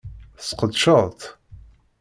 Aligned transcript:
Tesqedceḍ-tt? 0.37 1.21